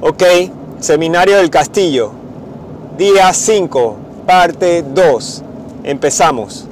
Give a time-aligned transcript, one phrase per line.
[0.00, 0.22] Ok,
[0.78, 2.12] Seminario del Castillo,
[2.98, 3.96] día 5,
[4.26, 5.42] parte 2.
[5.84, 6.66] Empezamos.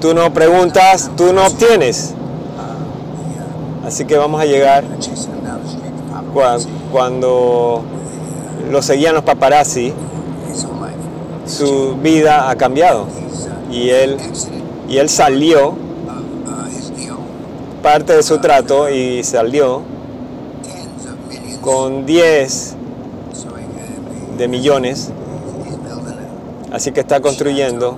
[0.00, 2.12] Tú no preguntas, tú no obtienes.
[3.86, 4.84] Así que vamos a llegar
[6.90, 7.82] cuando
[8.70, 9.92] lo seguían los paparazzi.
[11.54, 13.06] Su vida ha cambiado.
[13.70, 14.18] Y él,
[14.88, 15.74] y él salió,
[17.82, 19.82] parte de su trato, y salió
[21.60, 22.76] con 10
[23.32, 25.10] so he, uh, de millones.
[26.72, 27.96] Así que está construyendo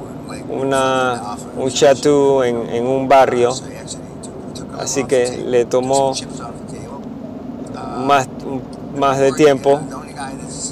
[0.50, 3.52] una, un chateau en, en un barrio.
[4.78, 6.12] Así que le tomó
[8.04, 8.28] más,
[8.96, 9.80] más de tiempo.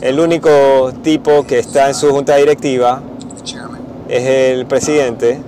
[0.01, 3.01] El único tipo que está en su junta directiva
[4.09, 5.41] es el presidente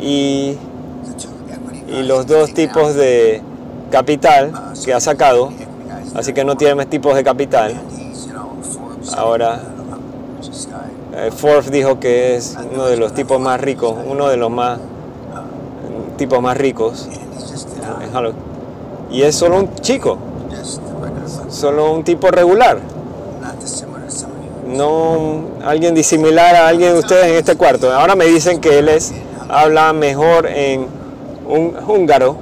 [0.00, 0.56] y,
[1.88, 3.42] y los dos tipos de
[3.90, 4.52] capital
[4.84, 5.52] que ha sacado.
[6.14, 7.74] Así que no tiene más tipos de capital.
[9.16, 9.60] Ahora-.
[11.14, 14.78] Eh, Forbes dijo que es uno de los tipos más ricos, uno de los más
[16.16, 17.08] tipos más ricos.
[19.10, 20.18] Y es solo un chico,
[21.48, 22.78] solo un tipo regular.
[24.68, 27.92] No alguien disimilar a alguien de ustedes en este cuarto.
[27.92, 29.12] Ahora me dicen que él es
[29.48, 30.86] habla mejor en
[31.48, 32.36] un húngaro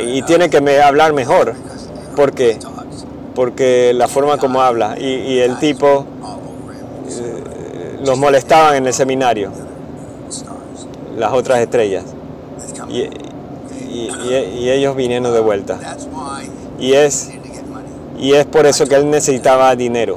[0.00, 1.54] y tiene que me- hablar mejor
[2.16, 2.58] ¿Por qué?
[3.34, 6.04] porque la forma como habla y, el tipo
[7.08, 9.50] eh, los molestaban en el seminario,
[11.18, 12.04] las otras estrellas
[12.88, 14.10] y, y-
[14.60, 15.78] y- ellos vinieron de vuelta
[16.78, 17.30] y es
[18.24, 20.16] y es por eso que él necesitaba dinero.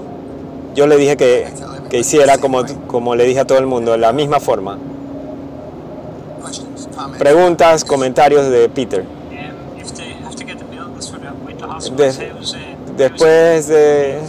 [0.74, 1.50] Yo le dije que,
[1.90, 4.78] que hiciera como, como le dije a todo el mundo, de la misma forma.
[7.20, 9.04] Preguntas, comentarios de Peter.
[12.96, 14.20] Después de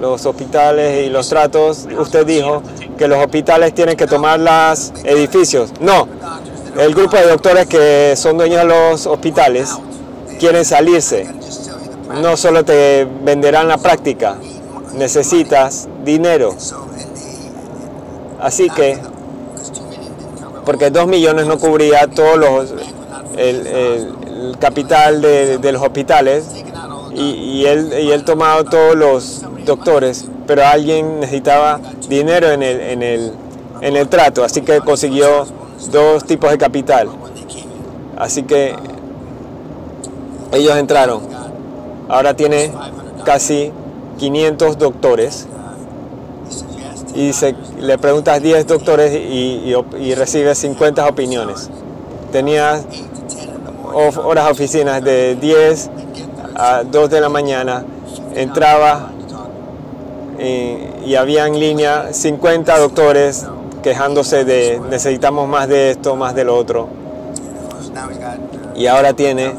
[0.00, 2.62] los hospitales y los tratos, usted dijo
[2.96, 5.72] que los hospitales tienen que tomar los edificios.
[5.80, 6.06] No,
[6.78, 9.70] el grupo de doctores que son dueños de los hospitales
[10.38, 11.43] quieren salirse.
[12.20, 14.36] No solo te venderán la práctica,
[14.94, 16.54] necesitas dinero.
[18.40, 18.98] Así que,
[20.64, 22.74] porque dos millones no cubría todos los,
[23.36, 24.14] el, el-
[24.60, 26.44] capital de, de los hospitales
[27.14, 32.80] y, y él, y él tomaba todos los doctores, pero alguien necesitaba dinero en el,
[32.80, 33.32] en el,
[33.80, 35.46] en el trato, así que consiguió
[35.90, 37.08] dos tipos de capital.
[38.18, 38.74] Así que
[40.52, 41.22] ellos entraron.
[42.08, 42.70] Ahora tiene
[43.24, 43.72] casi
[44.18, 45.46] 500 doctores
[47.14, 51.70] y se, le preguntas 10 doctores y, y y recibes 50 opiniones.
[52.32, 54.08] Tenía Eight to ten in the morning.
[54.08, 55.90] of- horas oficinas de 10
[56.56, 57.84] a 2 de la mañana.
[58.34, 59.10] Entraba
[60.38, 63.46] eh, y había en línea 50 doctores
[63.82, 66.88] quejándose de necesitamos más de esto, más de lo otro.
[68.74, 69.54] Y ahora tiene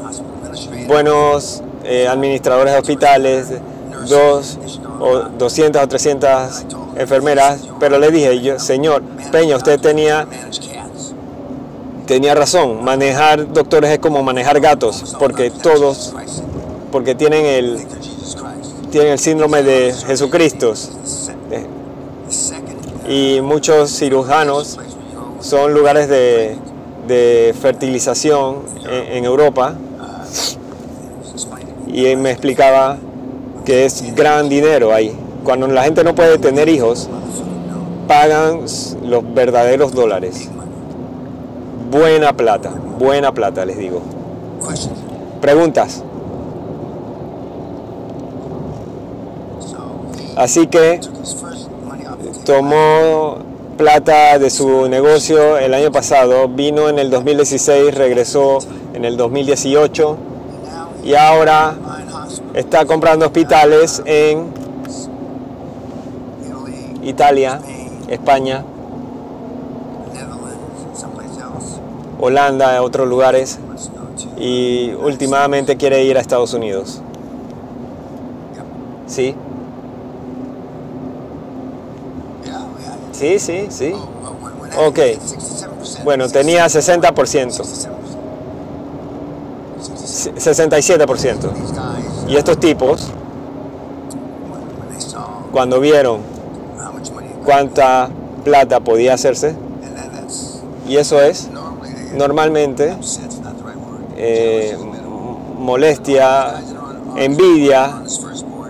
[0.86, 3.48] buenos eh, administradores de hospitales,
[4.08, 4.58] dos
[5.00, 6.64] o 200 o 300
[6.96, 10.26] enfermeras, pero le dije, yo, señor Peña, usted tenía,
[12.06, 16.14] tenía razón, manejar doctores es como manejar gatos, porque todos,
[16.90, 17.86] porque tienen el,
[18.90, 20.74] tienen el síndrome de Jesucristo.
[23.08, 24.78] Y muchos cirujanos
[25.40, 26.56] son lugares de,
[27.06, 29.74] de fertilización en, Europa.
[31.96, 32.98] Y él me explicaba
[33.64, 35.16] que es gran dinero ahí.
[35.42, 37.08] Cuando la gente no puede tener hijos,
[38.06, 38.60] pagan
[39.02, 40.50] los verdaderos dólares.
[41.90, 44.02] Buena plata, buena plata, les digo.
[45.40, 46.04] Preguntas.
[50.36, 51.00] Así que
[52.44, 53.38] tomó
[53.78, 58.58] plata de su negocio el año pasado, vino en el 2016, regresó
[58.92, 60.25] en el 2018 And now
[61.06, 61.76] y ahora
[62.52, 64.52] está comprando hospitales en
[67.02, 67.60] Italia,
[68.08, 68.64] España.
[72.18, 73.58] Holanda, otros lugares
[74.36, 77.00] y últimamente quiere ir a Estados Unidos.
[79.06, 79.36] ¿Sí?
[83.12, 83.92] Sí, sí, sí.
[84.78, 84.98] Ok.
[84.98, 86.04] 67%.
[86.04, 87.64] Bueno, tenía 60%,
[90.16, 90.36] 67%.
[90.36, 91.52] 67%.
[91.52, 93.08] These guys, Y estos tipos,
[95.52, 96.20] cuando vieron
[97.44, 98.08] cuánta
[98.44, 99.54] plata podía hacerse.
[100.88, 101.48] Y eso es
[102.14, 102.94] normalmente
[104.16, 104.76] eh,
[105.58, 106.54] molestia,
[107.16, 108.02] envidia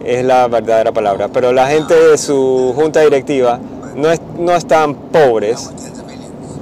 [0.04, 1.28] es la verdadera palabra.
[1.28, 3.58] Pero la gente de su junta directiva
[3.94, 5.70] no, es- no están pobres,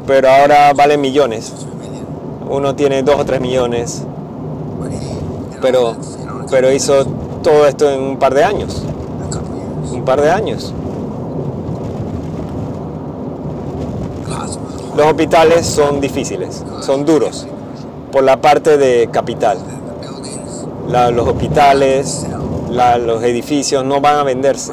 [0.07, 1.53] pero ahora valen millones.
[2.49, 4.03] Uno tiene dos o tres millones,
[5.65, 5.97] pero,
[6.51, 7.07] pero hizo
[7.43, 8.83] todo esto en un par de años.
[9.91, 10.75] Un par de años.
[14.95, 17.47] Los hospitales son difíciles, son duros
[18.13, 19.57] por la parte de capital.
[20.87, 22.27] La- los hospitales,
[22.71, 24.73] la- los edificios no van a venderse.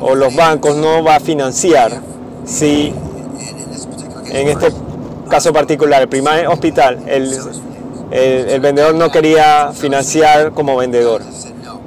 [0.00, 1.92] O los bancos no va a financiar
[2.44, 2.92] si
[4.32, 4.72] en este
[5.28, 7.38] caso particular, el primer hospital, el,
[8.10, 11.22] el- vendedor no quería financiar como vendedor.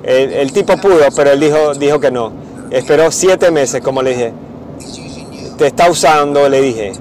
[0.03, 2.31] El, tipo pudo, pero él dijo, dijo que no.
[2.71, 4.33] Esperó siete meses, como le dije.
[5.57, 6.93] Te está usando, le dije,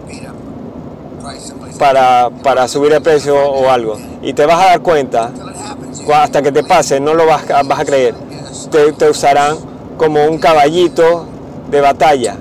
[1.79, 3.97] para, para subir el precio o algo.
[4.23, 5.31] Y te vas a dar cuenta,
[6.15, 8.15] hasta que te pase, no lo vas, a- creer.
[8.71, 9.57] Te, usarán
[9.97, 11.25] como un caballito
[11.71, 12.37] de batalla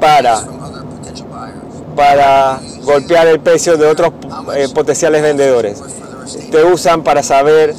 [0.00, 0.40] para,
[1.96, 4.12] para golpear el precio de otros
[4.54, 5.82] eh, potenciales vendedores.
[6.50, 7.74] Te usan para saber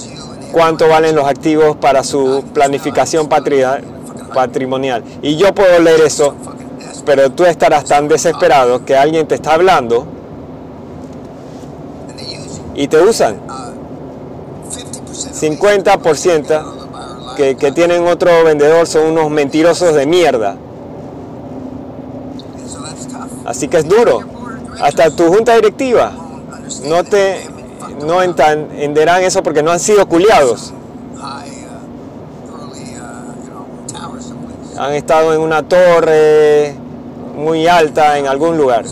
[0.52, 3.82] cuánto valen los activos para su planificación patria-
[4.34, 5.04] patrimonial.
[5.22, 6.34] Y yo puedo leer eso,
[7.06, 10.06] pero tú estarás tan desesperado que alguien te está hablando
[12.76, 13.36] y te usan.
[13.48, 13.72] Uh,
[15.34, 16.64] 50% 50%
[17.36, 20.56] que, que tienen otro vendedor son unos mentirosos de mierda.
[23.46, 24.20] Así que es duro.
[24.80, 26.12] Hasta tu junta directiva
[26.88, 27.48] no te
[28.06, 30.74] no entenderán eso porque no han sido culiados.
[34.78, 36.76] Han estado en una torre
[37.36, 38.84] muy alta en algún lugar.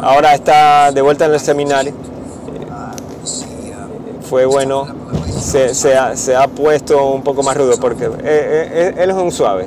[0.00, 1.92] Ahora está de vuelta en el seminario.
[4.28, 4.86] Fue bueno.
[5.40, 6.12] Se, ha,
[6.42, 9.66] ha puesto un poco más rudo porque eh, eh, él es un suave.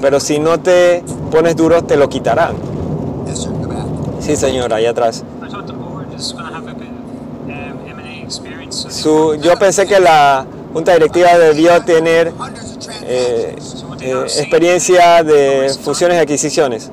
[0.00, 2.54] Pero si no te pones duro, te lo quitarán.
[4.20, 5.24] Sí, señor, ahí atrás.
[8.90, 12.32] Su, yo pensé que la junta directiva debió tener
[13.02, 13.56] eh,
[14.00, 16.90] eh, experiencia de fusiones y adquisiciones.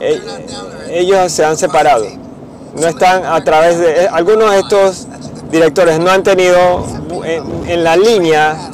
[0.00, 0.20] Eh,
[0.90, 2.04] ellos se han separado.
[2.80, 4.04] No están a través de...
[4.04, 5.06] eh, algunos de estos
[5.50, 6.84] directores no han tenido
[7.24, 8.70] en, en la línea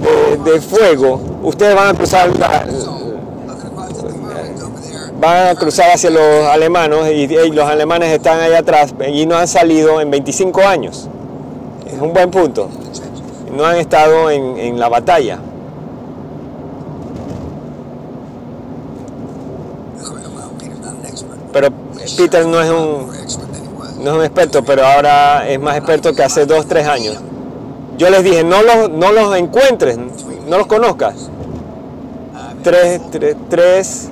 [0.00, 1.20] de, de fuego.
[1.42, 2.66] Ustedes van a cruzar la-
[5.20, 9.48] van a cruzar hacia los alemanes y, los alemanes están ahí atrás y no han
[9.48, 11.08] salido en 25 años.
[11.86, 12.68] Es un buen punto.
[13.56, 15.38] No han estado en, en la batalla.
[21.52, 21.68] Pero
[22.16, 26.46] Peter no es un, no es un experto, pero ahora es más experto que hace
[26.46, 27.16] 2, 3 años.
[27.96, 31.30] Yo les dije, no los, no los encuentres, no los conozcas.
[32.62, 34.10] Tres, tres, tres.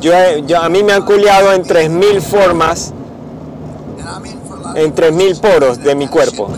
[0.00, 0.12] Yo,
[0.60, 2.92] a mí me han culiado en 3.000 formas,
[4.74, 6.50] en 3.000 poros de mi cuerpo.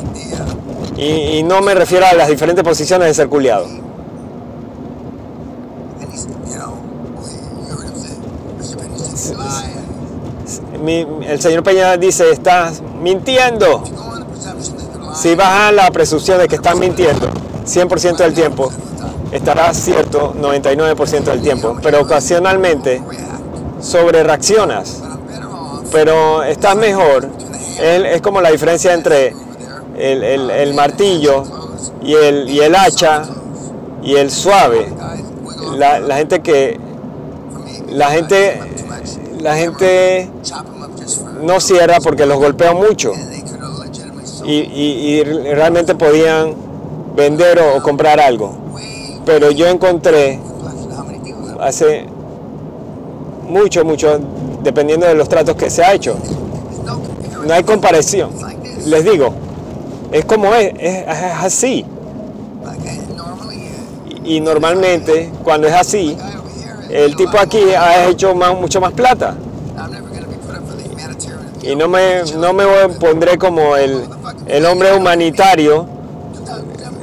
[0.96, 3.66] Y, no me refiero a las diferentes posiciones de ser culiado.
[11.26, 13.84] el señor Peña dice, estás mintiendo.
[15.14, 17.28] Si vas a la presunción de que están mintiendo
[17.66, 18.72] 100% del tiempo,
[19.32, 23.02] estará cierto 99% del tiempo, pero ocasionalmente
[23.80, 25.02] sobre reaccionas,
[25.92, 27.28] pero estás mejor.
[27.80, 29.34] Es, como la diferencia entre
[29.96, 31.44] el, el- el martillo
[32.02, 33.22] y el, y el hacha
[34.02, 34.92] y el suave.
[35.76, 36.78] La, la gente que
[37.90, 38.60] la gente
[39.40, 40.28] la gente
[41.42, 43.12] no cierra porque los golpea mucho
[44.44, 46.54] y, y- y realmente podían
[47.14, 48.56] vender o comprar algo.
[49.28, 50.40] Pero yo encontré
[51.60, 52.06] hace
[53.46, 54.18] mucho, mucho,
[54.62, 56.16] dependiendo de los tratos que se ha hecho.
[57.46, 58.30] No hay comparación.
[58.86, 59.34] Les digo,
[60.12, 61.04] es como es, es,
[61.42, 61.84] así.
[64.24, 66.16] Y, normalmente, cuando es así,
[66.88, 69.34] el tipo aquí ha hecho más, mucho más plata.
[71.60, 72.64] Y no me, no me
[72.98, 74.04] pondré como el,
[74.46, 75.84] el hombre humanitario,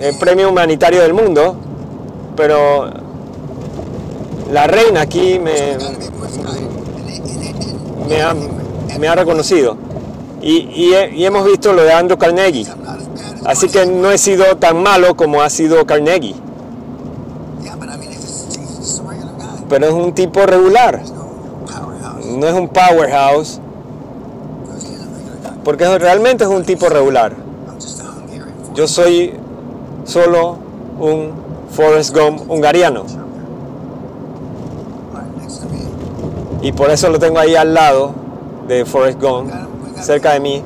[0.01, 1.58] el premio humanitario del mundo,
[2.36, 2.89] pero
[4.51, 5.77] la reina aquí me,
[8.08, 8.34] me, ha,
[9.00, 9.77] me ha reconocido.
[10.42, 12.68] Y, y he- y hemos visto lo de Andrew Carnegie.
[13.46, 16.36] Así que no he sido tan malo como ha sido Carnegie.
[19.70, 21.01] Pero es un tipo regular.
[22.27, 23.60] No es un powerhouse.
[25.63, 27.34] Porque realmente es un tipo regular.
[28.75, 29.34] Yo soy
[30.04, 30.58] solo
[31.00, 31.32] un
[31.72, 33.03] Forrest Gump hungariano.
[36.62, 38.13] Y por eso lo tengo ahí al lado
[38.67, 39.51] de Forrest Gump,
[40.01, 40.63] cerca de mí.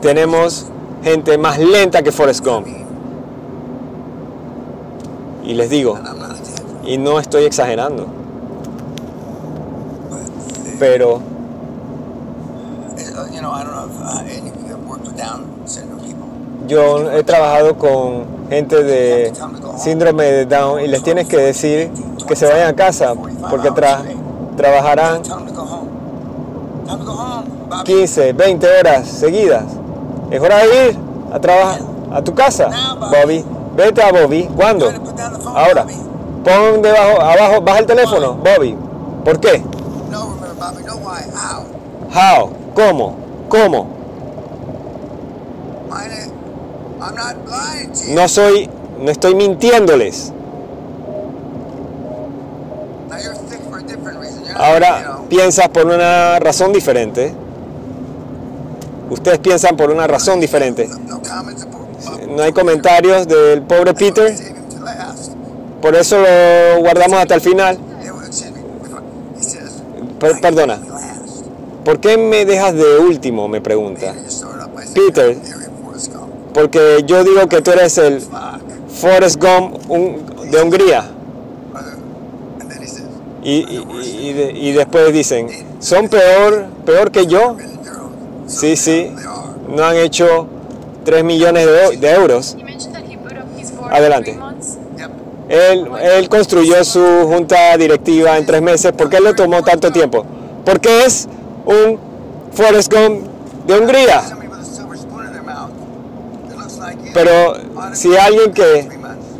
[0.00, 0.66] Tenemos
[1.02, 2.66] gente más lenta que Forrest Gump.
[5.44, 5.98] Y les digo,
[6.84, 8.06] y no estoy exagerando,
[10.78, 11.20] pero
[16.68, 19.32] yo he trabajado con gente de
[19.76, 21.90] síndrome de Down y les tienes que decir
[22.26, 23.14] que se vayan a casa
[23.50, 24.02] porque tra-
[24.56, 25.88] trabajarán Tell them to go home.
[26.86, 27.84] Time to go home, Bobby.
[27.84, 29.64] 15, 20 horas seguidas.
[30.30, 30.98] Es hora de ir
[31.32, 31.80] a trabajar
[32.12, 33.44] a tu casa, Bobby.
[33.76, 34.44] Vete a Bobby.
[34.54, 34.90] ¿Cuándo?
[35.54, 35.86] Ahora.
[36.44, 38.76] Pon debajo, abajo, baja el teléfono, Bobby.
[39.24, 39.62] ¿Por qué?
[42.14, 42.50] How?
[42.74, 43.14] ¿Cómo?
[43.48, 43.86] ¿Cómo?
[48.08, 48.68] No soy,
[49.02, 50.32] no estoy mintiéndoles.
[54.56, 57.34] Ahora piensas por una razón diferente.
[59.10, 60.88] Ustedes piensan por una razón diferente.
[62.28, 64.34] no, hay comentarios del pobre Peter,
[65.80, 67.76] por eso lo guardamos hasta el final.
[68.02, 69.38] Yeah, well, excuse me.
[69.38, 69.82] He says.
[70.18, 70.78] Per- "I perdona.
[70.78, 71.46] can last."
[71.84, 73.48] ¿Por qué me dejas de último?
[73.48, 74.14] Me pregunta.
[74.94, 75.36] Peter.
[76.54, 78.22] Porque yo digo que tú eres el.
[79.00, 81.04] Forrest Gump un- de Hungría.
[83.44, 85.48] Y, y- y de- y después dicen,
[85.80, 87.56] ¿son peor, peor que yo?
[88.46, 89.10] Sí, sí.
[89.68, 90.46] No han hecho
[91.04, 92.56] 3 millones de, de euros.
[93.90, 94.38] Adelante.
[95.48, 98.92] Él, él construyó su junta directiva en tres meses.
[98.92, 100.24] ¿Por qué le tomó tanto tiempo?
[100.64, 101.28] Porque es
[101.66, 101.98] un
[102.52, 103.26] Forrest Gump
[103.66, 104.22] de Hungría.
[107.14, 107.54] Pero
[107.92, 108.88] si alguien que,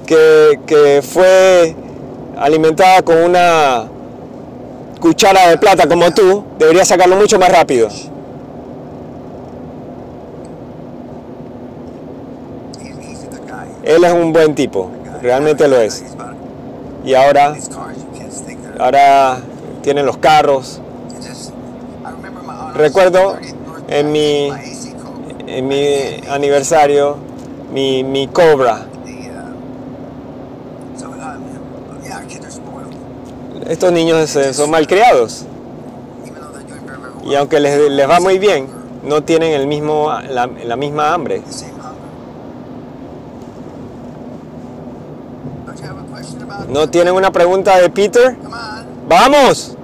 [0.06, 1.74] que, que fue
[2.36, 3.84] alimentada con una
[5.00, 7.88] cuchara de plata como tú, debería sacarlo mucho más rápido.
[13.82, 16.04] Él es un buen tipo, realmente lo es.
[17.04, 17.56] Y ahora,
[18.78, 19.40] ahora
[19.82, 20.80] tienen los carros.
[22.74, 24.52] Recuerdo 30th birthday, en mi-.
[25.54, 27.18] En mi aniversario,
[27.72, 28.86] mi, mi Cobra.
[33.68, 35.46] Estos niños son malcriados.
[37.24, 38.66] Y aunque les, les va muy bien,
[39.04, 41.42] no tienen el mismo, la, la misma hambre.
[46.68, 48.36] ¿No tienen una pregunta de Peter?
[49.08, 49.76] ¡Vamos!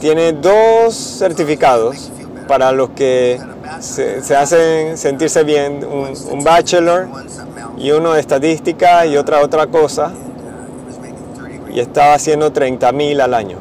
[0.00, 2.10] Tiene dos certificados
[2.46, 3.40] para los que
[3.80, 7.08] se, hacen sentirse bien, un, bachelor
[7.76, 12.14] y uno de estadística y otra otra cosa, And he was making 30 y estaba
[12.14, 13.58] haciendo 30 mil al año.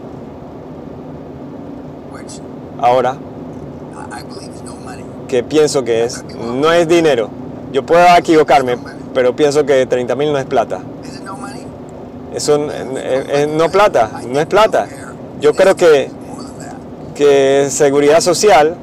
[2.80, 3.18] Ahora, no
[5.28, 7.30] que pienso que es, no es dinero.
[7.72, 8.78] Yo puedo equivocarme,
[9.14, 10.80] pero pienso que 30 mil no es plata.
[11.24, 11.38] No?
[12.34, 14.88] Eso n- es, no plata, no es plata.
[15.42, 16.10] Yo creo que,
[17.16, 18.78] que seguridad social.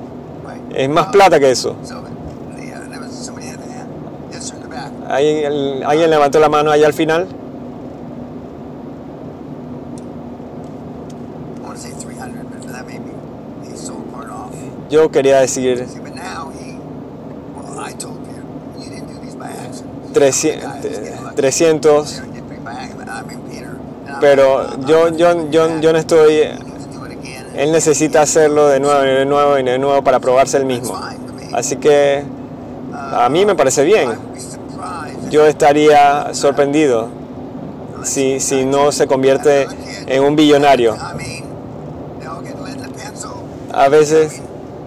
[0.74, 1.76] Es más plata que eso.
[4.60, 4.90] The back.
[5.08, 7.26] ¿Alguien, levantó la mano allá al final?
[11.56, 13.10] I want to say 300, but that may be
[13.68, 14.52] he sold part off.
[14.90, 16.78] Yo quería decir See, but now he,
[17.54, 20.14] well, I told you, you didn't do these by accident.
[20.14, 23.08] 300, 300 Serendipity by accident.
[23.08, 23.78] I mean, Peter.
[24.06, 26.63] and I'm pero yo, yo, yo, yo no estoy...
[27.56, 30.98] Él necesita hacerlo de nuevo y de nuevo y de nuevo para probarse el mismo.
[31.52, 32.24] Así que
[32.92, 34.10] a mí me parece bien.
[35.30, 37.08] Yo estaría sorprendido
[38.02, 39.68] si, si no se convierte
[40.06, 40.96] en un billonario.
[43.72, 44.40] A veces,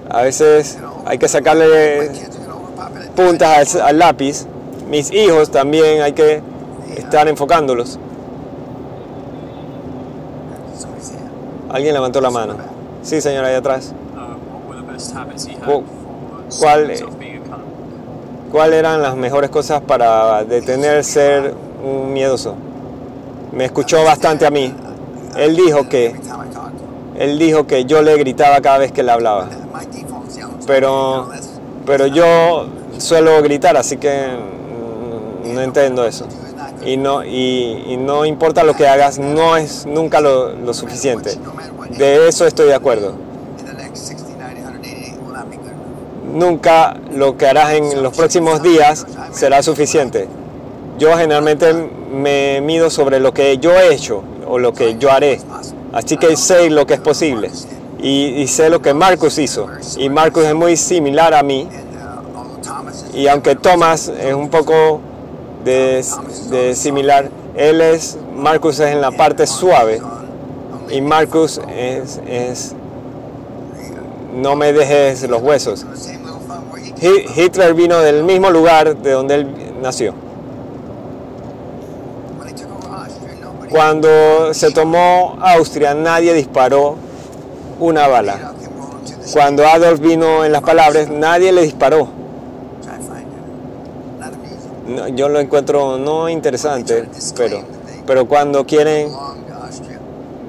[0.10, 2.12] a veces hay que sacarle
[3.16, 4.46] puntas al, al lápiz.
[4.90, 6.42] Mis hijos también hay que
[6.96, 8.00] estar enfocándolos.
[11.70, 12.56] Alguien levantó la mano.
[13.04, 13.94] Sí, señora, ahí atrás.
[15.66, 15.84] For
[16.60, 16.96] ¿cuál, eh?
[18.52, 22.56] ¿Cuáles eran las mejores cosas para detener ser un miedoso?
[23.52, 24.74] Me escuchó bastante a mí.
[25.36, 26.16] Él dijo que,
[27.18, 29.48] él dijo que yo le gritaba cada vez que le hablaba.
[30.66, 31.28] Pero-
[31.86, 34.28] pero yo suelo gritar, así que
[35.54, 36.26] no entiendo eso.
[36.86, 41.38] Y no, y, y no importa lo que hagas, no es nunca lo, lo suficiente.
[41.98, 43.16] De eso estoy de acuerdo.
[43.60, 46.36] In the next 60, 90, 180 will not be good enough.
[46.36, 50.28] Nunca lo que harás en los próximos días será suficiente.
[51.00, 55.40] Yo generalmente me mido sobre lo que yo he hecho o lo que yo haré.
[55.94, 57.52] Así que sé lo que es posible.
[58.00, 59.68] Y, y sé lo que Marcus hizo.
[59.98, 61.68] Y Marcus es muy similar a mí.
[63.14, 65.02] Y aunque Thomas es un poco
[65.64, 70.02] de, similar, él es, Marcus es en la parte suave.
[70.90, 72.74] Y Marcus es,
[74.34, 75.86] no me dejes los huesos.
[77.36, 79.48] Hitler vino del mismo lugar de donde él
[79.82, 80.14] nació.
[83.70, 86.96] Cuando se tomó Austria, nadie disparó
[87.80, 88.54] una bala.
[89.34, 92.08] Cuando Adolf vino en las palabras, nadie le disparó.
[94.88, 97.62] No, yo lo encuentro no interesante, pero,
[98.06, 99.10] pero cuando quieren,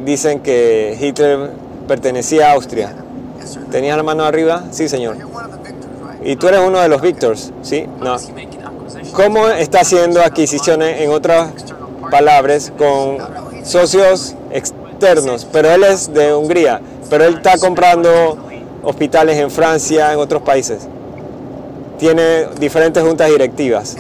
[0.05, 1.51] dicen que Hitler
[1.89, 2.95] pertenecía a Austria.
[3.71, 4.65] ¿Tenías la mano arriba?
[4.71, 5.17] Sí, señor.
[6.23, 7.87] Y tú eres uno de los victors, ¿sí?
[8.01, 8.17] No.
[9.13, 11.51] ¿Cómo está haciendo adquisiciones, en otras
[12.11, 13.19] palabras, con
[13.65, 15.47] socios externos?
[15.51, 16.81] Pero él es de Hungría,
[17.11, 18.39] pero él está comprando
[18.83, 20.87] hospitales en Francia, en otros países.
[21.99, 23.97] Tiene diferentes juntas directivas.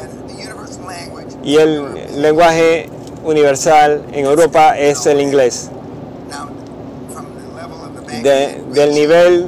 [1.49, 1.83] Y el
[2.21, 2.90] lenguaje
[3.25, 5.71] universal en Europa es el inglés.
[8.23, 9.47] Del nivel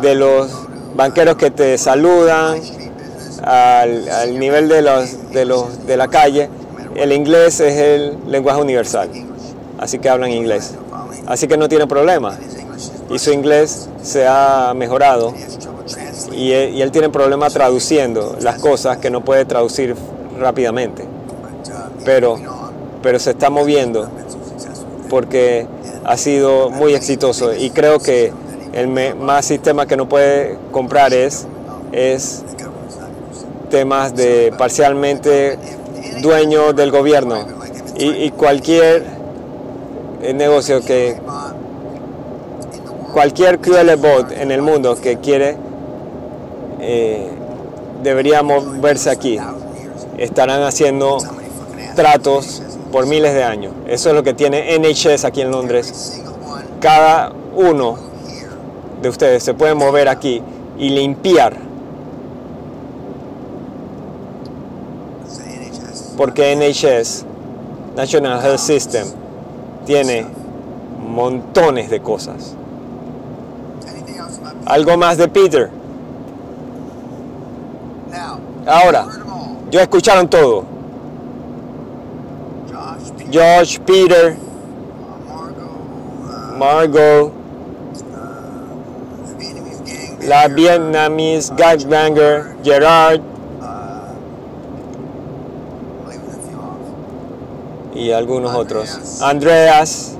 [0.00, 0.48] de los
[0.94, 2.60] banqueros que te saludan,
[3.42, 6.48] al, nivel de los, de los de la calle,
[6.94, 9.10] el inglés es el lenguaje universal.
[9.76, 10.74] Así que hablan inglés.
[11.26, 12.38] Así que no tiene problema.
[13.10, 15.34] Y su inglés se ha mejorado
[16.30, 19.96] y él, y él tiene problema traduciendo las cosas que no puede traducir
[20.38, 21.09] rápidamente.
[22.04, 22.38] Pero,
[23.02, 24.08] pero se está moviendo
[25.08, 25.66] porque
[26.04, 28.32] ha sido muy exitoso y creo que
[28.72, 31.46] el más sistema que no puede comprar es,
[31.92, 32.42] es
[33.70, 35.58] temas de parcialmente
[36.22, 37.44] dueño del gobierno
[37.96, 39.04] y, cualquier
[40.22, 41.18] eh, negocio que
[43.12, 43.90] cualquier QL
[44.40, 45.56] en el mundo que quiere
[46.80, 47.28] eh,
[48.02, 49.38] debería moverse aquí.
[50.16, 51.18] Estarán haciendo
[51.94, 53.72] tratos por miles de años.
[53.86, 56.22] Eso es lo que tiene NHS aquí en Londres.
[56.80, 57.96] Cada uno
[59.02, 60.42] de ustedes se puede mover aquí
[60.78, 61.56] y limpiar.
[66.16, 67.24] Porque NHS
[67.96, 69.06] National Health System
[69.86, 70.26] tiene
[70.98, 72.54] montones de cosas.
[74.66, 75.70] Algo más de Peter.
[78.66, 79.06] Ahora.
[79.70, 80.64] ya escucharon todo
[83.32, 84.36] Josh, Peter,
[86.58, 87.32] Margot,
[90.26, 93.20] la Vietnamese Gagbanger Gerard
[97.94, 100.16] y algunos otros Andreas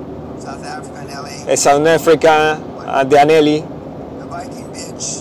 [1.57, 2.59] South Africa,
[3.07, 3.64] de Anelli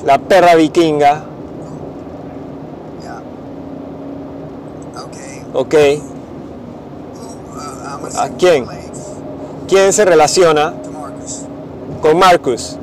[0.06, 1.24] la perra vikinga.
[5.54, 6.00] Okay.
[6.00, 6.09] ok
[8.18, 8.66] ¿A quién?
[9.70, 10.74] ¿quién se relaciona
[12.02, 12.76] con Marcus?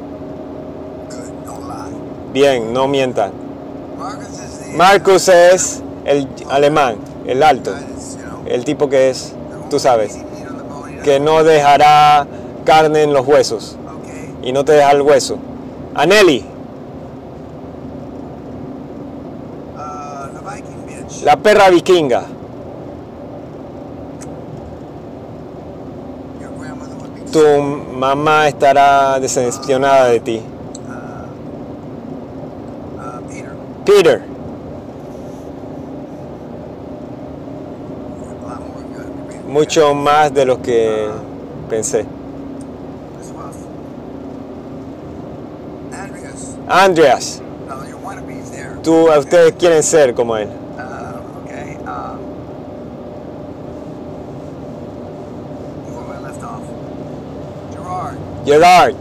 [2.33, 3.33] Bien no mientan
[4.75, 7.75] Marcus es el alemán el alto
[8.47, 9.33] el tipo que es
[9.69, 10.19] tú sabes
[11.03, 12.27] que no dejará
[12.65, 13.77] carne en los huesos
[14.43, 15.39] y no te deja el hueso
[20.87, 21.25] bitch.
[21.25, 22.36] la perra vikinga
[27.37, 30.43] tu mamá estará decepcionada de ti
[33.85, 34.23] Peter.
[39.47, 41.09] Mucho más de lo que
[41.69, 42.07] pensé
[46.67, 47.43] Andreas.
[48.83, 50.49] Tú ustedes quieren ser como él
[58.47, 58.95] Gerard.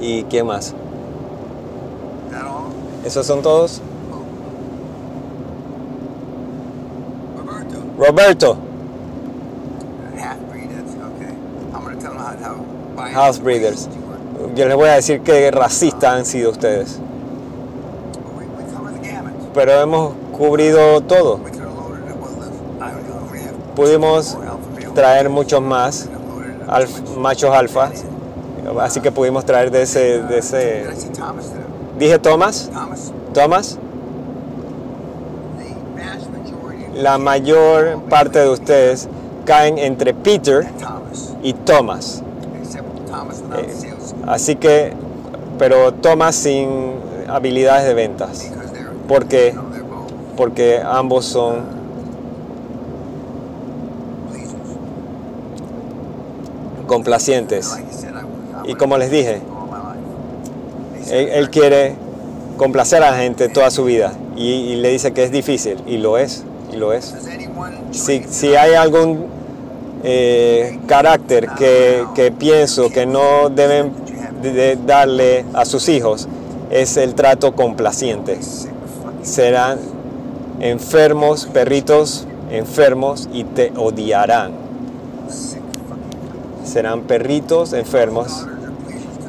[0.00, 0.74] Y qué más
[3.04, 3.80] esos son todos
[7.36, 7.76] Roberto.
[7.98, 8.56] Roberto.
[13.12, 13.88] House breeders.
[14.54, 16.98] yo les voy a decir qué racistas han sido ustedes.
[19.52, 21.40] Pero hemos cubrido todo.
[23.76, 24.38] Pudimos.
[24.94, 26.08] Traer muchos más
[26.68, 28.04] alf- machos alfas,
[28.80, 30.84] así que pudimos traer de ese, de ese...
[31.98, 32.70] Dije Thomas,
[33.34, 33.78] Thomas,
[36.94, 39.08] la mayor parte de ustedes
[39.44, 40.66] caen entre Peter
[41.42, 42.22] y Thomas.
[43.58, 43.66] Eh,
[44.26, 44.92] Así que,
[45.58, 46.94] pero Thomas sin
[47.28, 48.50] habilidades de ventas,
[49.08, 49.54] porque,
[50.36, 51.81] porque ambos son
[56.92, 57.74] complacientes.
[58.64, 59.40] Y como les dije,
[61.10, 61.94] él, quiere
[62.58, 66.18] complacer a la gente toda su vida y, le dice que es difícil, y lo
[66.18, 67.14] es, y lo es.
[67.92, 69.24] Si, si hay algún
[70.04, 73.92] eh, carácter que, que pienso que no deben
[74.42, 76.28] de- de darle a sus hijos,
[76.70, 78.38] es el trato complaciente.
[79.22, 79.78] Serán
[80.60, 84.61] enfermos, perritos enfermos y te odiarán.
[86.72, 88.46] Serán perritos enfermos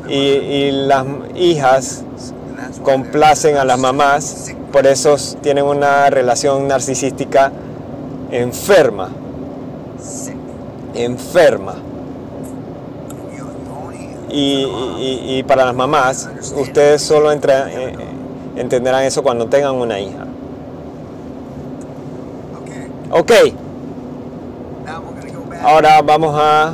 [0.07, 2.03] y, y las hijas
[2.83, 7.51] complacen a las mamás, por eso tienen una relación narcisística
[8.31, 9.09] enferma,
[10.93, 11.75] enferma.
[14.29, 14.63] Y,
[14.99, 17.93] y- y para las mamás, ustedes solo eh,
[18.55, 20.25] entenderán eso cuando tengan una hija.
[23.11, 23.51] okay.
[23.51, 23.55] Ok,
[25.63, 26.73] ahora vamos a.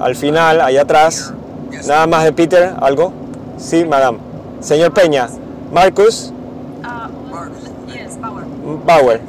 [0.00, 1.32] al final, allá atrás.
[1.86, 3.12] Nada más de Peter, ¿algo?
[3.58, 4.18] Sí, madame.
[4.60, 5.28] Señor Peña,
[5.72, 6.32] Marcus
[8.84, 9.20] Bauer.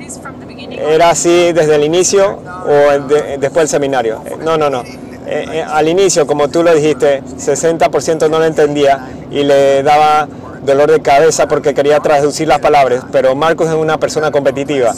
[0.71, 4.21] ¿Era así desde el inicio o de- después del seminario?
[4.25, 4.82] Eh, No, no, no.
[4.82, 10.27] Eh, eh, al inicio, como tú lo dijiste, 60% no lo entendía y le daba
[10.65, 14.93] dolor de cabeza porque quería traducir las palabras, pero Marcos es una persona competitiva.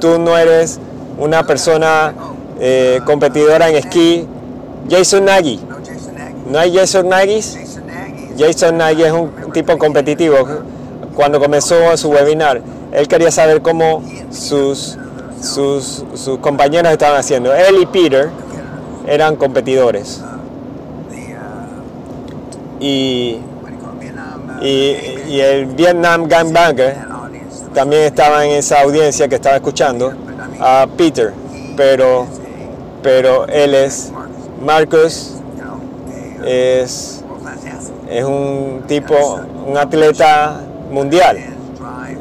[0.00, 0.80] Tú no eres
[1.18, 2.14] una persona
[2.58, 4.26] eh, competidora en esquí.
[4.88, 6.34] Jason Nagy, No Jason Nagy.
[6.46, 7.42] ¿no hay Jason Nagy?
[7.42, 8.38] Jason Nagy.
[8.38, 10.36] Jason Nagy es un tipo competitivo.
[11.14, 12.62] Cuando comenzó su webinar,
[12.92, 14.96] él quería saber cómo sus,
[15.40, 17.54] sus, sus compañeros estaban haciendo.
[17.54, 18.30] Él y Peter
[19.06, 20.22] eran competidores.
[21.10, 23.40] The uh, Y?
[23.98, 24.58] Vietnam.
[24.60, 24.96] Uh, y,
[25.28, 26.96] y el Vietnam Gangbanger
[27.74, 30.12] también estaba en esa audiencia que estaba escuchando
[30.60, 31.32] a Peter.
[31.76, 32.26] Pero,
[33.02, 34.12] pero él es,
[34.60, 35.32] Marcus
[36.44, 37.24] es,
[38.10, 39.14] es un tipo,
[39.66, 41.38] un atleta mundial.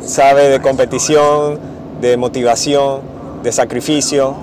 [0.01, 1.59] Sabe de competición,
[2.01, 3.01] de motivación,
[3.43, 4.35] de sacrificio,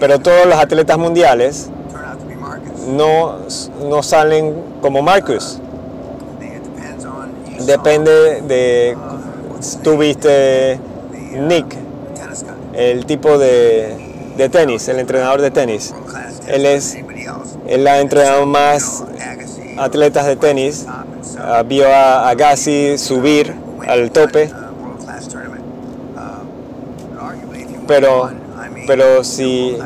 [0.00, 1.70] pero todos los atletas mundiales
[2.88, 3.36] no,
[3.88, 5.60] no salen como Marcus.
[7.60, 8.96] Depende de,
[9.82, 10.80] tú viste
[11.34, 11.76] Nick,
[12.72, 15.94] el tipo de, de tenis, el entrenador de tenis.
[16.48, 16.94] Él es,
[17.66, 19.04] él ha entrenado más
[19.78, 20.86] atletas de tenis,
[21.38, 23.54] ah, vio a Agassi subir
[23.86, 24.50] al tope,
[27.86, 28.30] Pero-
[28.86, 29.76] pero si-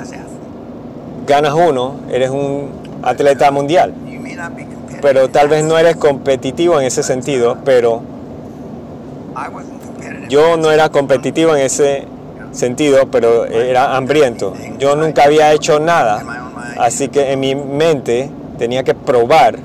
[1.26, 2.70] ganas uno, eres un
[3.02, 3.92] atleta mundial.
[5.00, 8.02] Pero tal vez no eres competitivo en ese sentido, pero
[10.28, 12.06] yo no era competitivo en ese
[12.52, 14.52] sentido, pero era hambriento.
[14.78, 16.22] Yo nunca había hecho nada,
[16.82, 19.56] así que en mi mente tenía que probar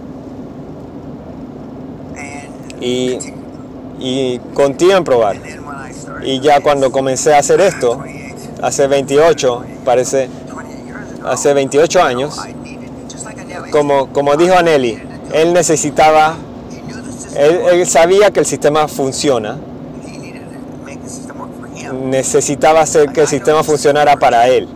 [2.80, 3.18] y,
[4.00, 4.40] y
[4.92, 5.38] en probar.
[6.24, 11.54] Y ya cuando comencé a hacer esto, 28, hace 28, parece, 28 years ago, hace
[11.54, 12.40] 28 años,
[13.72, 15.02] como, como dijo Aneli,
[15.34, 16.36] él necesitaba,
[17.36, 19.58] él, él sabía que el sistema funciona,
[22.04, 24.68] necesitaba hacer que el sistema funcionara para él.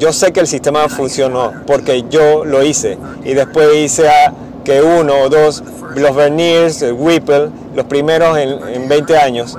[0.00, 4.32] Yo sé que el sistema funcionó porque yo lo hice y después hice a
[4.64, 5.62] que uno o dos,
[5.94, 9.58] los Verniers, Whipple, los primeros en, en 20 años,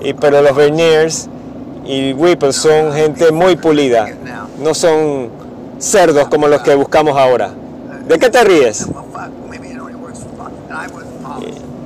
[0.00, 1.28] y, pero los Verniers
[1.84, 4.06] y Whipple son gente muy pulida,
[4.62, 5.30] no son
[5.78, 7.50] cerdos como los que buscamos ahora.
[8.06, 8.86] ¿De qué te ríes?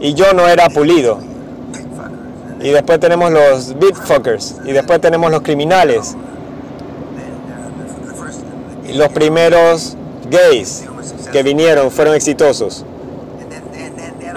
[0.00, 1.18] Y yo no era pulido.
[2.60, 6.14] Y después tenemos los big fuckers, y después tenemos los criminales,
[8.94, 9.96] los primeros
[10.30, 10.84] gays
[11.32, 12.84] que vinieron fueron exitosos.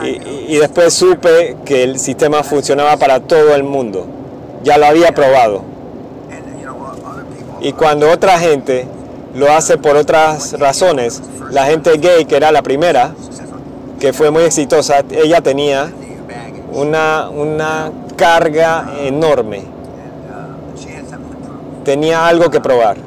[0.02, 4.06] Y, después supe que el sistema funcionaba para todo el mundo.
[4.64, 5.62] Ya lo había probado.
[7.62, 8.88] Y cuando otra gente
[9.36, 11.22] lo hace por otras razones.
[11.52, 13.14] La gente gay, que era la primera,
[14.00, 15.92] que fue muy exitosa, ella tenía
[16.74, 19.64] una, una carga enorme,
[21.84, 22.98] tenía algo que probar.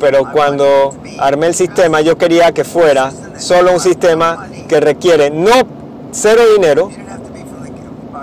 [0.00, 5.50] Pero cuando armé el sistema, yo quería que fuera solo un sistema que requiere no
[6.12, 6.90] cero dinero,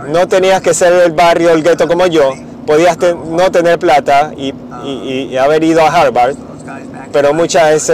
[0.10, 2.32] no tenías que ser del barrio, el gueto como yo,
[2.66, 6.36] podías te- no tener plata y, y- y haber ido a Harvard,
[7.12, 7.94] pero mucha de esa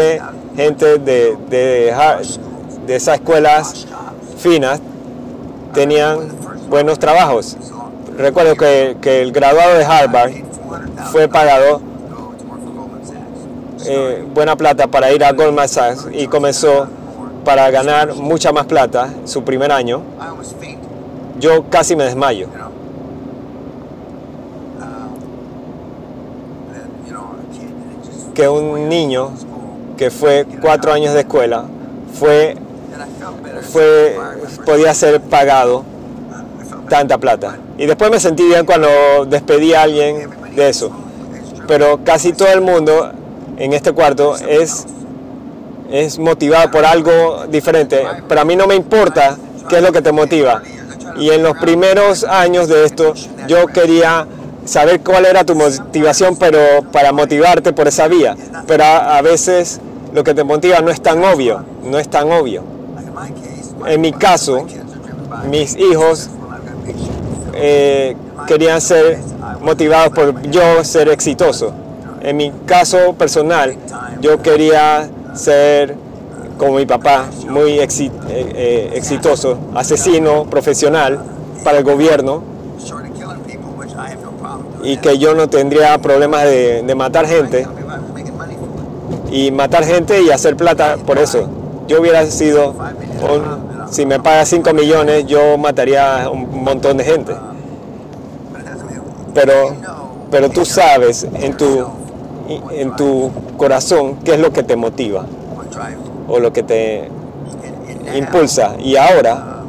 [0.56, 1.93] gente de, de,
[2.88, 3.88] de esas escuelas
[4.38, 4.80] finas
[5.74, 6.19] tenían
[6.69, 7.58] buenos trabajos.
[8.17, 10.32] Recuerdo que, que el graduado de Harvard
[11.12, 11.82] fue pagado
[13.86, 16.88] eh, buena plata para ir a Goldman Sachs y comenzó
[17.43, 20.02] para ganar mucha más plata su primer año.
[21.39, 22.48] Yo casi me desmayo.
[28.34, 29.32] Que un niño
[29.98, 31.65] que fue cuatro años de escuela
[32.13, 32.56] fue,
[33.72, 34.17] fue,
[34.65, 35.84] podía ser pagado
[36.89, 37.58] tanta plata.
[37.78, 38.88] Y después me sentí bien cuando
[39.28, 40.91] despedí a alguien de eso.
[41.67, 43.12] Pero casi todo el mundo
[43.58, 44.86] en este cuarto es,
[45.92, 48.04] es motivado por algo diferente.
[48.28, 49.38] Pero a mí no me importa
[49.70, 50.62] qué es lo que te motiva.
[51.18, 53.13] Y en los primeros años de esto
[53.48, 54.28] yo quería
[54.66, 56.60] saber cuál era tu motivación, pero
[56.92, 58.36] para motivarte por esa vía.
[58.68, 59.80] Pero a, a veces
[60.13, 62.63] lo que te motiva no es tan obvio, no es tan obvio.
[63.86, 64.66] En mi caso,
[65.50, 66.30] mis hijos
[67.54, 68.16] eh,
[68.48, 69.20] querían ser
[69.62, 71.74] motivados por yo ser exitoso.
[72.24, 73.76] En mi caso personal,
[74.22, 75.96] yo quería ser
[76.58, 81.20] como mi papá, muy exi- eh, eh, exitoso, asesino profesional
[81.64, 82.42] para el gobierno
[84.84, 87.68] y que yo no tendría problemas de, matar gente
[89.32, 91.50] y matar gente y hacer plata por eso.
[91.88, 92.74] Yo hubiera sido,
[93.92, 97.36] si me paga 5 millones, yo mataría un montón de gente.
[99.34, 99.76] Pero,
[100.32, 101.86] pero tú sabes en tu,
[102.72, 105.26] en tu corazón qué es lo que te motiva
[106.28, 107.10] o lo que te
[108.16, 108.76] impulsa.
[108.80, 109.62] Y ahora,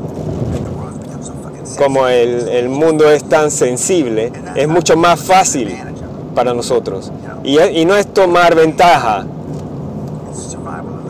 [1.78, 5.76] como el, el mundo es tan sensible, es mucho más fácil
[6.34, 7.10] para nosotros.
[7.42, 9.26] Y, y no es tomar ventaja,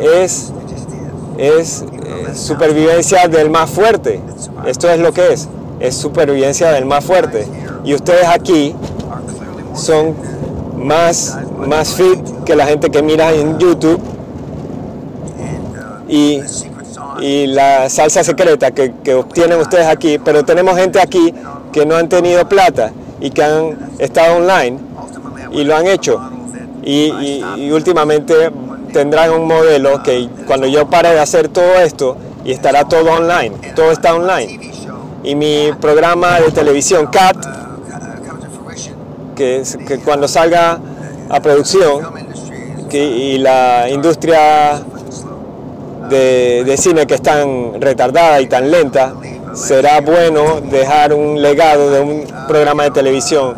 [0.00, 0.52] es,
[1.38, 4.20] es eh, supervivencia del más fuerte.
[4.66, 5.48] Esto es lo que es,
[5.80, 7.46] es supervivencia del más fuerte.
[7.84, 8.74] Y ustedes aquí
[9.74, 10.14] son
[10.76, 14.00] más, más fit que la gente que mira en YouTube
[16.08, 16.40] y,
[17.20, 21.34] y la salsa secreta que, que obtienen ustedes aquí, pero tenemos gente aquí
[21.72, 24.78] que no han tenido plata y que han estado online
[25.52, 26.20] y lo han hecho.
[26.82, 28.50] Y, y- y últimamente
[28.92, 33.52] tendrán un modelo que cuando yo pare de hacer todo esto y estará todo online,
[33.74, 34.60] todo está online.
[35.24, 37.36] Y mi programa de televisión CAT,
[39.34, 40.78] que, que cuando salga
[41.34, 42.04] a producción,
[42.92, 44.80] y la industria
[46.08, 49.14] de, de cine que es tan retardada y tan lenta,
[49.54, 53.56] será bueno dejar un legado de un programa de televisión.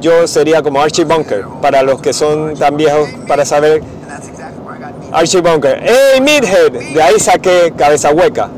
[0.00, 3.82] Yo sería como Archie Bunker, para los que son tan viejos para saber
[5.12, 5.80] Archie Bunker.
[5.82, 6.72] ¡Hey, Meathead!
[6.94, 8.48] De ahí saqué cabeza hueca.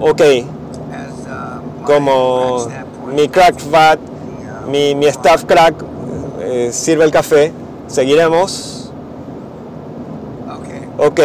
[0.00, 0.22] Ok,
[1.84, 2.66] como
[3.14, 3.98] mi crack fat,
[4.68, 5.74] mi, mi staff crack
[6.40, 7.52] eh, sirve el café.
[7.86, 8.90] Seguiremos.
[10.96, 11.20] Ok,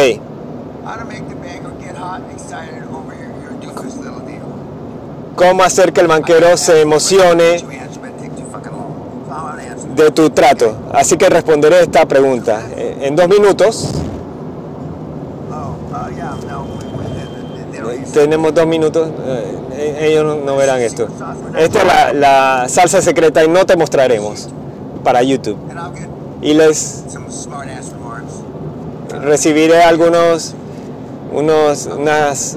[5.36, 7.64] ¿cómo hacer que el banquero se emocione
[9.94, 10.74] de tu trato?
[10.92, 13.92] Así que responderé esta pregunta eh, en dos minutos.
[18.12, 19.08] Tenemos dos minutos.
[19.26, 21.06] eh, eh, ellos no, verán esto.
[21.56, 24.48] Esta es la, la salsa secreta y no te mostraremos
[25.04, 25.56] para YouTube.
[26.42, 27.04] Y les
[29.22, 30.54] recibiré algunos
[31.32, 32.56] unos unas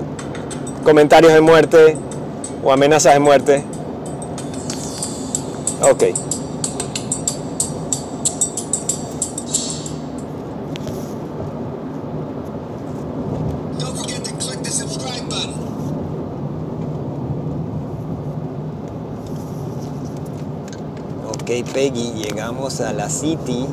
[0.84, 1.98] comentarios de muerte
[2.64, 3.64] o amenazas de muerte.
[5.82, 6.04] Ok.
[21.74, 23.66] Peggy, llegamos a la City.